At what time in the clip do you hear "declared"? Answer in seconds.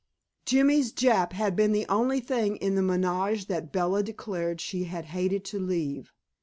4.01-4.59